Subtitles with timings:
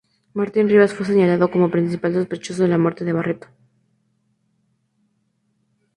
[0.33, 3.47] Martín Rivas fue señalado como principal sospechoso de la muerte de Barreto.